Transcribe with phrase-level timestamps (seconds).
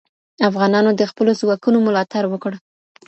[0.49, 2.51] افغانانو د خپلو ځواکونو ملاتړ وکړ.